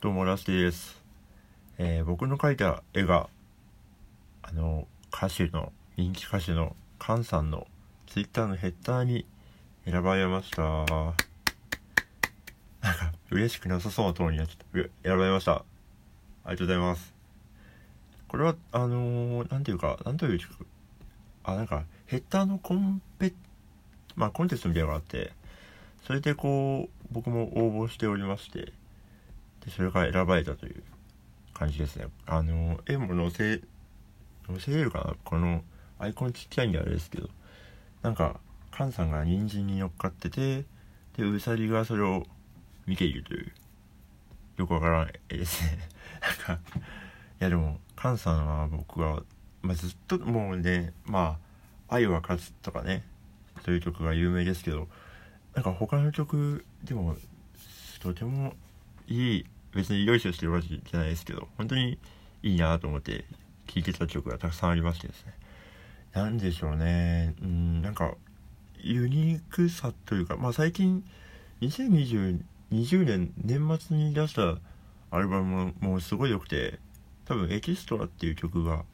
[0.00, 1.02] どうもラスティです、
[1.76, 3.28] えー、僕の描いた絵が
[4.42, 7.66] あの歌手の人気歌手のカンさんの
[8.06, 9.26] ツイッターのヘッダーに
[9.84, 10.62] 選ばれました。
[10.62, 11.16] なんか
[13.32, 15.52] 嬉しくなさそうなトーンになっちゃった選ばれました。
[15.54, 15.64] あ
[16.44, 17.12] りがとうございます。
[18.28, 20.40] これはあのー、なんていうかなんという
[21.42, 23.32] あなんかヘッダーのコンペ
[24.14, 25.32] まあコンテストみたいなのがあって
[26.06, 28.77] それでこう僕も応募しておりまして。
[29.68, 30.82] でそれから選ばれたという
[31.52, 32.06] 感じですね。
[32.26, 33.60] あの絵も載せ
[34.46, 35.14] 載せれるかな？
[35.24, 35.62] この
[35.98, 37.28] アイコンちっちゃいんであれですけど。
[38.02, 38.40] なんか
[38.72, 40.64] 菅さんが人参に乗っかってて
[41.16, 42.24] でうさぎがそれを
[42.86, 43.52] 見ているという。
[44.56, 45.78] よくわからない絵ですね。
[46.48, 46.80] なんかい
[47.38, 49.22] やでも菅さんは僕は、
[49.62, 51.38] まあ、ずっともうねま
[51.88, 53.04] あ「愛は勝つ」とかね
[53.64, 54.88] そういう曲が有名ですけど
[55.54, 57.16] なんか他の曲でも
[58.00, 58.54] とても
[59.06, 61.98] いい別によいしょしてるわけじゃないですけど本当に
[62.42, 63.24] いいなと思って
[63.66, 65.34] 聴いてた曲がたくさんありましてですね。
[66.12, 67.34] 何でしょうね。
[67.42, 68.14] うんなんか
[68.80, 71.04] ユニークさというかまあ最近
[71.60, 72.40] 2020
[72.72, 74.58] 20年年末に出した
[75.10, 76.78] アルバムもすごい良くて
[77.24, 78.84] 多分エキストラっていう曲が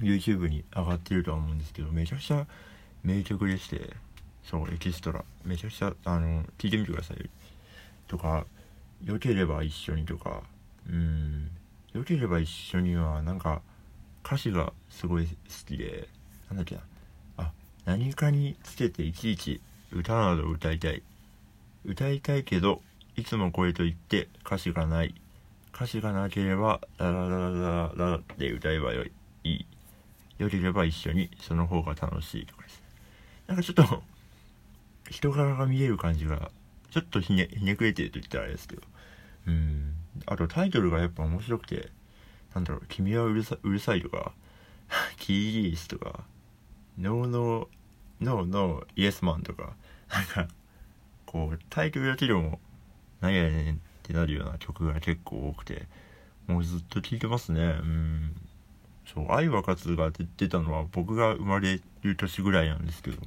[0.00, 2.46] YouTube に上がってるとは思うんですけどめちゃくちゃ
[3.02, 3.90] 名曲でして
[4.44, 5.24] そうエキストラ。
[5.44, 7.30] めちゃくちゃあの聞いてみてください。
[8.06, 8.46] とか
[9.04, 10.42] 「よければ一緒に」とか。
[10.88, 11.50] うん
[11.92, 13.60] 「よければ一緒に」はなんか
[14.24, 15.34] 歌詞がすごい好
[15.66, 16.08] きで
[16.48, 16.82] なんだっけな。
[17.38, 17.52] あ
[17.84, 21.02] 何かにつけていちいち歌など歌いたい。
[21.84, 22.82] 歌いたいけど
[23.16, 25.14] いつもこれと言って歌詞がない。
[25.74, 29.04] 歌詞がなければララララララで歌えばよ
[29.44, 29.66] い。
[30.38, 32.82] よければ一緒にその方が楽しいとかです。
[33.46, 34.02] なんかちょっと
[35.10, 36.50] 人柄が見える感じが
[36.90, 38.82] ちょっとひねひねくれてると言ったらあれですけど。
[39.46, 39.94] うん。
[40.26, 41.90] あとタイトルがやっぱ面白くて
[42.54, 44.32] なんだろう「君はうるさうるさい」とか
[45.18, 46.24] 「キーリース」とか
[46.98, 47.68] 「ノーノー
[48.22, 49.76] ノーノーイエスマン」とか
[50.10, 50.48] なんか
[51.26, 52.60] こうタイトルだけでも
[53.20, 55.86] 何やねんってなるような曲が結構多くて
[56.46, 57.60] もうずっと聴いてますね。
[57.60, 58.36] うん。
[59.04, 63.22] そう「愛は勝つ」が出たのは僕が生まれる年ぐらいなんですけど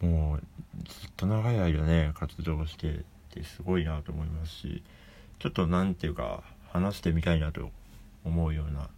[0.00, 0.42] もう
[0.84, 4.82] ずっと長い間ね活動しててすごいなと思いますし
[5.38, 7.70] ちょっと何ていうか話してみたいなと
[8.24, 8.88] 思うような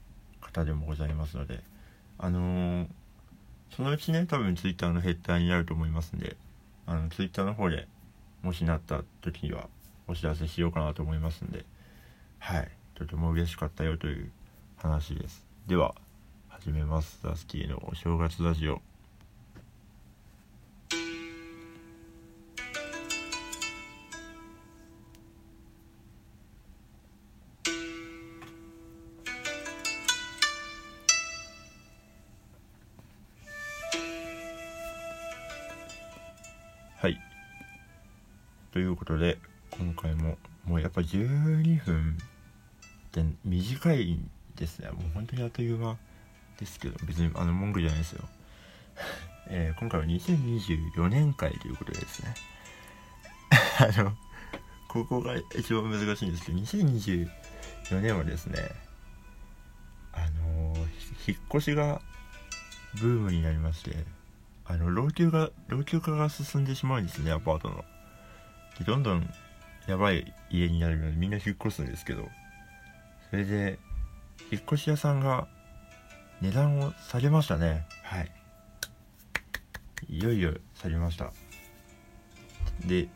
[0.41, 1.61] 方でもございますので
[2.19, 2.87] あのー、
[3.75, 6.37] そのうちね多分 Twitter のヘッダーになると思いますんで
[6.87, 7.89] あの Twitter の方で
[8.43, 9.69] もしなった時には
[10.09, 11.65] お知らせしようかなと思いますんで
[12.39, 14.31] はいとても嬉しかったよという
[14.77, 15.45] 話です。
[15.67, 15.95] では
[16.49, 17.21] 始めます。
[17.23, 18.96] ダスティのお正月ラジオ。
[38.76, 39.38] ということで
[39.70, 44.20] 今回ももうやっぱ12分って短い
[44.54, 44.91] ですね。
[44.91, 45.97] もう本当にあっという間
[46.60, 48.28] ですけど別にあの文句じゃないですよ。
[49.48, 52.34] えー、今回は2024年会ということでですね。
[53.81, 54.14] あの
[54.88, 57.31] ここが一番難しいんですけど2024
[58.03, 58.58] 年はですね
[60.12, 62.03] あのー、引っ越しが
[63.00, 64.04] ブームになりまして
[64.66, 67.82] あの老朽が老朽化が進んでしまうんですねアパートの。
[68.84, 69.28] どんどん
[69.87, 72.28] やばい家になるのでみんな引っ越すんですけど
[73.31, 73.78] それで
[74.50, 75.48] 引っ越し屋さんが
[76.41, 77.87] 値段を下げましたね。
[78.03, 78.31] はい。
[80.09, 81.32] いよいよ下げました。
[82.84, 83.09] で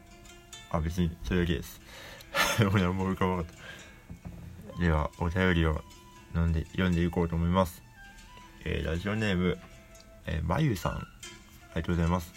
[0.71, 1.81] あ別にそれだけです。
[2.72, 4.81] 俺はもう浮かばなかった。
[4.81, 5.84] ではお便りを
[6.34, 7.82] 飲んで読んでいこうと思います。
[8.65, 9.59] えー、ラジオネーム
[10.27, 10.92] えー、まゆさん。
[10.92, 10.98] あ
[11.77, 12.32] りがとうございます。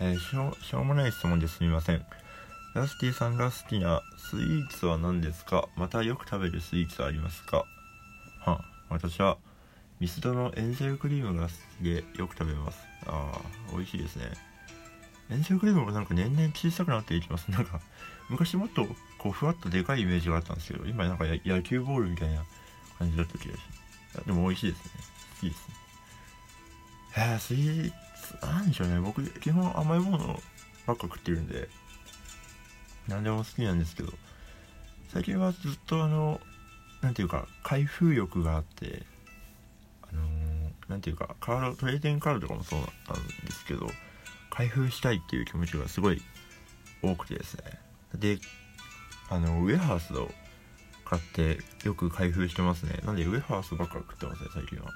[0.00, 2.04] えー、しょしょうもない質問ですみません。
[2.74, 5.68] ラスティさんが好きなスイーツは何ですか？
[5.76, 7.66] またよく食べるスイーツはありますか？
[8.46, 9.36] は私は
[10.00, 12.78] ミスドのエンゼルクリームが好きでよく食べます。
[13.06, 13.40] ああ、
[13.72, 14.32] 美味しいですね。
[15.30, 17.50] エンゼルクリームもなんか年々小さくなっていきます。
[17.50, 17.80] なんか、
[18.30, 18.86] 昔もっと
[19.18, 22.42] こうふわっとでかいイメージがあったんですけど、今なんか野球ボールみたいな
[22.98, 23.60] 感じだった気がし
[24.14, 24.26] ます。
[24.26, 24.90] でも美味しいですね。
[25.34, 25.74] 好きですね。
[27.18, 27.92] えー、スイー
[28.40, 28.98] ツ、なんでしょうね。
[28.98, 30.40] 僕、基本甘いもの
[30.86, 31.68] ばっか食ってるんで、
[33.08, 34.12] 何でも好きなんですけど、
[35.12, 36.40] 最近はずっとあの、
[37.00, 39.02] なんていうか、開封欲があって、
[40.10, 43.88] あのー、ていうか、カード、トレーディングカードとかもそうなんですけど、
[44.50, 46.22] 開封したいっていう気持ちがすごい
[47.02, 47.78] 多くてですね。
[48.14, 48.38] で、
[49.30, 50.30] あの、ウェハースの
[51.12, 54.90] 買ってよく開封してますねなんでウェハースばっか食ってますね最近は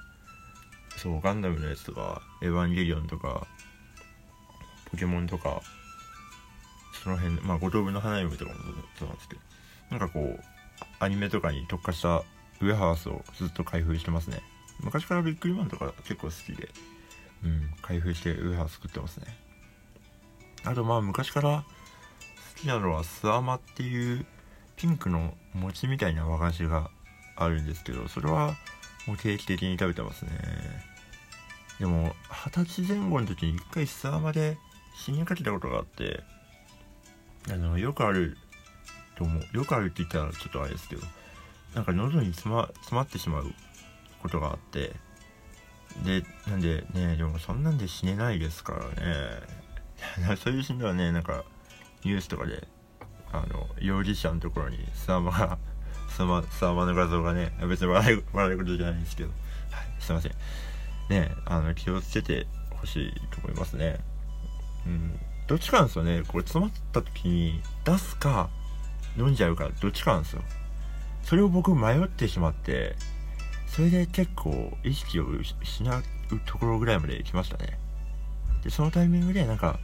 [0.97, 3.47] そうガンダムのやつとかエヴァンゲリオンとか
[4.91, 5.61] ポケモンとか
[7.03, 8.59] その辺まあ五等分の花嫁とかも
[8.99, 9.41] そうなんですけど
[9.91, 10.41] なんかこう
[10.99, 14.41] アニメとかに特化したウェハースをずっと開封してますね。
[14.81, 16.69] 昔からビックリマンとか結構好きで
[17.45, 19.27] うん開封してウェハース作ってますね。
[20.65, 21.65] あとまあ昔から
[22.57, 24.27] 好きなのはスアマっていう
[24.77, 26.91] ピンクの餅みたいな和菓子が
[27.37, 28.57] あるんですけどそれは
[29.07, 30.31] もう定期的に食べてますね。
[31.79, 34.57] でも二十歳前後の時に一回スアマで
[34.97, 36.23] 死にかけたことがあって
[37.51, 38.37] あのよくある
[39.17, 39.57] と思う。
[39.57, 41.03] よくあるって言ったらちょっとあれですけど
[41.75, 43.53] なんか喉に詰ま詰まってしまう
[44.23, 44.93] ことがあって
[46.05, 50.37] でなんでねでもそんなんで死ねないですからね。
[50.43, 51.45] そういうシーンではねなんか
[52.05, 52.67] ニュースとかで
[53.33, 55.59] あの容疑者のところにスワマが
[56.09, 59.35] スワマスマ の画像がね別に笑い笑いことじゃないんですけど、は
[59.83, 60.33] い、すいません。
[61.09, 64.01] ねあの気をつけてほしいと思いますね。
[64.87, 65.21] うん。
[65.47, 66.23] どっちかなんですよね。
[66.27, 68.49] これ詰まった時に出すか
[69.17, 70.43] 飲んじゃうかどっちかなんですよ。
[71.23, 72.97] それを僕迷ってしまって
[73.67, 75.51] それで結構意識を失
[75.91, 76.03] う
[76.47, 77.79] ところぐらいまで来ましたね。
[78.63, 79.79] でそのタイミングでなんか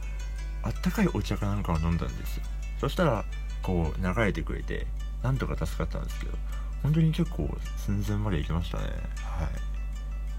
[0.63, 2.43] あったかいお茶かなんかを飲んだんですよ。
[2.79, 3.23] そしたら
[3.61, 4.87] こう流れてくれて
[5.21, 6.33] なんとか助かったんですけど
[6.81, 8.83] 本当に結構寸前まで行きましたね。
[8.83, 8.93] はい。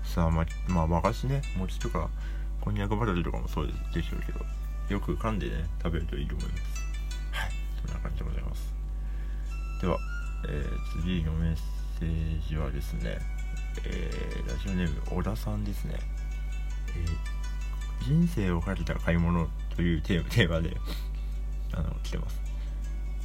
[0.07, 2.11] さあままあ和菓子ね餅とか
[2.61, 4.45] こんにゃくバターとかもそうでしょうけど。
[4.89, 6.63] よく噛んでね食べるといいと思います。
[7.33, 7.51] はい。
[7.87, 8.75] そんな感じでございます。
[9.81, 9.99] では、
[10.49, 11.57] えー、次のメッ
[11.99, 13.19] セージはですね、
[13.85, 15.97] えー、ラジオネーム小田さんですね、
[16.97, 20.77] えー、人生をかけた買い物というテーマで
[21.73, 22.41] あの来てます、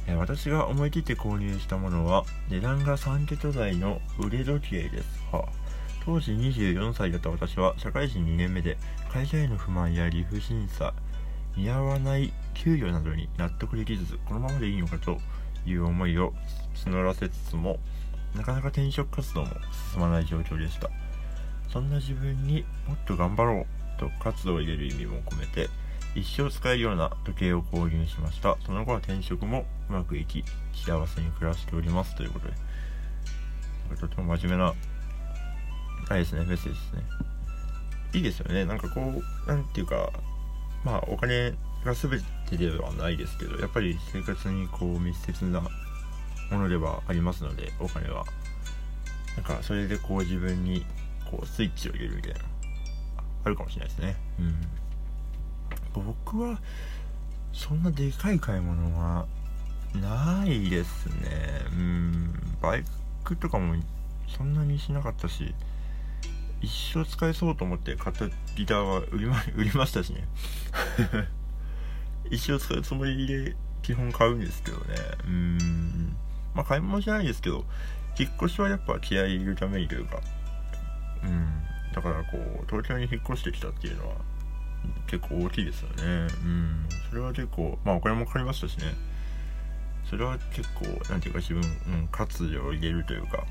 [0.06, 5.22] えー、私が思い切って購入したものは値段が3桁台の腕時計です。
[5.32, 5.48] は
[6.04, 8.78] 当時24歳だった私は社会人2年目で
[9.12, 10.94] 会社への不満や理不審さ
[11.56, 15.18] 似合わない給与などに納得できずこのままでいいのかと
[15.66, 16.32] いう思いを
[16.74, 17.78] 募らせつつも
[18.34, 19.48] なかなか転職活動も
[19.92, 20.90] 進まない状況でした。
[21.72, 25.68] そんな自分にもっと頑張ろうと活動を入れる意味も込めて
[26.14, 28.56] 一生使えるような時計を購入しました。
[28.66, 30.44] その後は転職もうまくいき
[30.74, 32.54] 幸せに暮らしておりますということで。
[34.00, 34.74] とても真面目な
[36.08, 37.02] あれですねメッセージですね。
[38.14, 38.64] いいですよね。
[38.64, 40.10] なんかこうなんていうか
[40.84, 41.54] まあお金
[41.84, 45.68] が全てではないですけどやっぱり生活にこう密接なも
[46.50, 48.24] のではありますのでお金は。
[49.36, 50.84] なんかそれでこう自分に
[51.30, 52.40] こうスイッチを入れるみたいな
[53.44, 54.16] あるかもしれないですね。
[54.40, 56.04] うん。
[56.04, 56.60] 僕は
[57.52, 59.26] そんなでかい買い物は
[59.94, 61.62] ないですね。
[61.72, 62.56] うん。
[62.60, 62.84] バイ
[63.24, 63.74] クとかも
[64.28, 65.54] そんなにしなかったし
[66.60, 70.28] 一生使えそうと思って買ったギターは売りま売りましたしね。
[72.30, 74.84] 一生使うつもりで基本買うんですけどね。
[75.24, 76.16] うん。
[76.54, 77.64] まあ買い物じゃないですけど
[78.18, 80.20] 引っ越しはやっぱ気合い入れるためにというか。
[81.24, 81.62] うん。
[81.94, 84.16] だからこう東京に引っ越してきたっていうのは
[85.06, 86.04] 結構大きいですよね。
[86.04, 86.88] うん。
[87.08, 88.94] それは結構まあお金もかかりましたしね。
[90.08, 93.46] それは結構何ていうか自分、うん、活を入れるというか。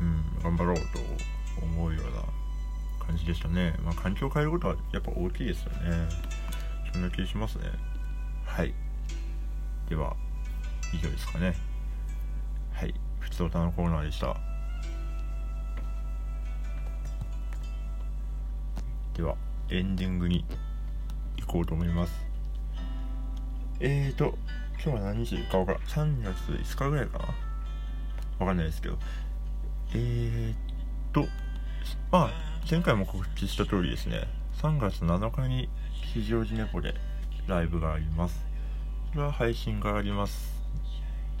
[0.00, 0.24] うん。
[0.42, 0.82] 頑張ろうと
[1.60, 3.74] 思うような感じでしたね。
[3.82, 6.08] まあ環境を変えることはやっぱ大きいですよね。
[6.92, 7.64] そんな気しますね。
[8.44, 8.74] はい。
[9.88, 10.16] では
[10.92, 11.54] 以上ですかね。
[12.72, 12.94] はい。
[13.20, 14.36] 普通歌のコーナーでした。
[19.14, 19.36] では
[19.70, 20.44] エンディングに
[21.38, 22.12] 行こうと思います。
[23.80, 24.38] えーと
[24.84, 25.82] 今日は何日か分からん。
[25.82, 27.24] 3月5日ぐらいかな。
[28.40, 28.98] わかんないですけど。
[29.94, 30.54] えー
[31.12, 31.26] と
[32.10, 32.30] まあ
[32.70, 34.28] 前回も告知した通りですね。
[34.60, 35.68] 3月7日に
[36.14, 36.94] 吉祥寺猫で
[37.46, 38.46] ライブがあります。
[39.12, 40.62] それは配信があります。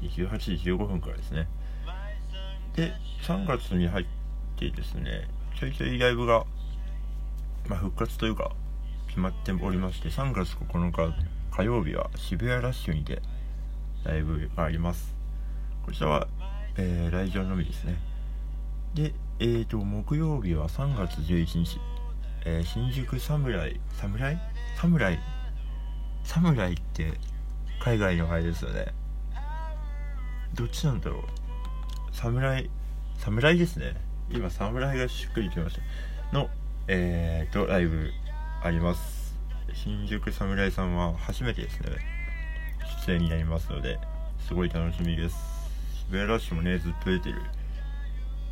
[0.02, 1.48] 18時15分からですね。
[2.74, 4.06] で3月に入っ
[4.56, 6.44] てですねちょいちょいライブが、
[7.68, 8.52] まあ、復活というか
[9.08, 11.14] 決まっておりまして3月9日
[11.50, 13.20] 火曜日は渋谷ラッシュにて
[14.04, 15.14] ライブがあります。
[15.84, 16.28] こちらは、
[16.76, 17.96] えー、来場のみですね。
[18.94, 21.80] でえーと木曜日は3月11日、
[22.44, 24.40] えー、新宿サムライサムライ？
[24.80, 25.18] サムライ？
[26.22, 27.14] サムライって
[27.82, 28.94] 海外のあれですよね。
[30.54, 31.22] どっちなんだろう？
[32.12, 32.70] 侍
[33.18, 33.96] 侍ですね。
[34.30, 35.76] 今侍がしっくりきまし
[36.30, 36.38] た。
[36.38, 36.48] の
[36.86, 38.12] えーとライブ
[38.62, 39.34] あります。
[39.74, 41.88] 新宿侍さんは初めてですね。
[43.04, 43.98] 出演になりますので
[44.46, 45.34] すごい楽しみです。
[46.12, 47.42] ベアラッシュもねずっと出てる。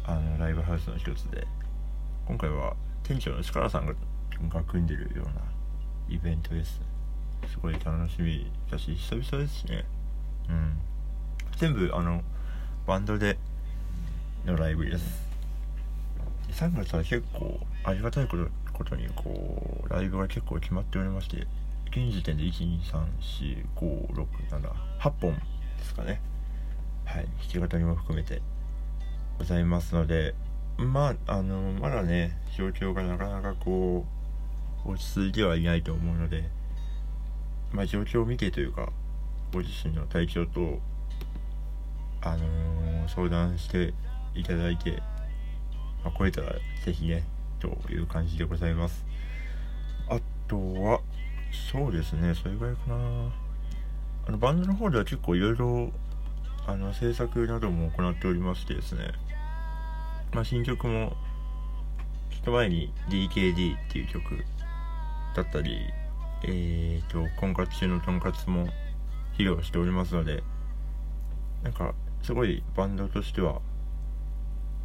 [0.04, 1.46] あのライブハウスの一つで
[2.26, 3.94] 今回は店長の力さんが
[4.48, 5.32] が組んでるような
[6.08, 6.80] イベントです。
[7.48, 9.84] すごい楽しみだし久々ですね。
[10.48, 10.78] うん。
[11.56, 12.22] 全部あの
[12.86, 13.38] バンドで
[14.46, 15.28] のライブです。
[16.52, 21.46] 3月は結構ありがたいことことにこうライブが結構決まっておりまして
[21.90, 25.40] 現時点で1234567 8本で
[25.84, 26.20] すかね。
[27.04, 27.24] はい。
[27.24, 28.40] 弾き語りも含めて。
[29.40, 30.34] ございますので
[30.76, 34.04] まああのまだね状況がなかなかこ
[34.84, 36.44] う落ち着いてはいないと思うので
[37.72, 38.90] まあ状況を見てというか
[39.54, 40.78] ご自身の体調と
[42.20, 43.94] あのー、相談して
[44.34, 45.02] いただいて、
[46.04, 46.52] まあ、超えたら
[46.84, 47.24] ぜひね
[47.60, 49.06] という感じでございます。
[50.10, 51.00] あとは
[51.72, 52.94] そうですねそれぐらいかな。
[54.28, 55.90] あのバンドの方では結構いろいろ
[56.66, 59.12] あの制作なども行っておりましてですね
[60.32, 61.16] まあ新曲も
[62.30, 64.44] ちょっと前に DKD っていう曲
[65.34, 65.78] だったり
[66.42, 68.66] えーと婚活中のとんかつも
[69.36, 70.42] 披露しておりますので
[71.62, 73.60] なんかすごいバンドとしては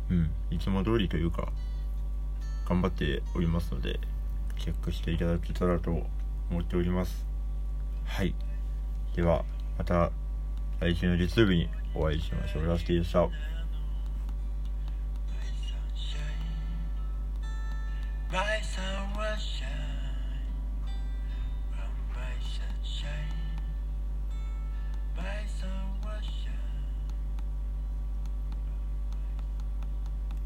[0.10, 1.52] うんいつも通りというか
[2.68, 4.00] 頑張っておりますので
[4.58, 5.92] チェックしていただけたらと
[6.50, 7.26] 思っております。
[8.06, 8.34] はい。
[9.16, 9.44] では
[9.78, 10.12] また
[10.80, 12.68] 来週の月曜日にお会いしましょう。
[12.68, 13.28] ラスティでした
[18.36, 19.55] 「rise and rush.